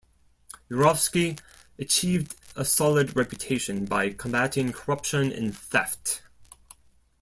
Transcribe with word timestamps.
Yurovsky 0.71 1.39
achieved 1.77 2.33
a 2.55 2.65
solid 2.65 3.15
reputation 3.15 3.85
by 3.85 4.09
combating 4.09 4.71
corruption 4.73 5.31
and 5.31 5.55
theft. 5.55 6.23